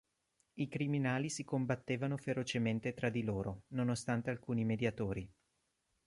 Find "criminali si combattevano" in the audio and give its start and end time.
0.67-2.17